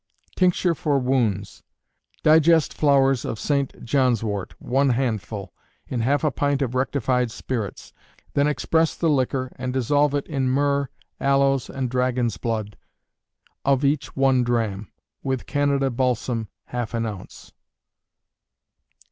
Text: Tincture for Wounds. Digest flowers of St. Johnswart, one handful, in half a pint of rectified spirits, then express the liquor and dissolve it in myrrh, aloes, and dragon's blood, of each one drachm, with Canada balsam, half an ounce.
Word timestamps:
Tincture 0.35 0.73
for 0.73 0.97
Wounds. 0.97 1.61
Digest 2.23 2.73
flowers 2.73 3.23
of 3.23 3.37
St. 3.39 3.85
Johnswart, 3.85 4.53
one 4.59 4.89
handful, 4.89 5.53
in 5.85 5.99
half 5.99 6.23
a 6.23 6.31
pint 6.31 6.63
of 6.63 6.73
rectified 6.73 7.29
spirits, 7.29 7.93
then 8.33 8.47
express 8.47 8.95
the 8.95 9.11
liquor 9.11 9.51
and 9.57 9.71
dissolve 9.71 10.15
it 10.15 10.25
in 10.25 10.49
myrrh, 10.49 10.89
aloes, 11.19 11.69
and 11.69 11.87
dragon's 11.87 12.37
blood, 12.37 12.77
of 13.63 13.85
each 13.85 14.15
one 14.15 14.43
drachm, 14.43 14.87
with 15.21 15.45
Canada 15.45 15.91
balsam, 15.91 16.47
half 16.65 16.95
an 16.95 17.05
ounce. 17.05 17.53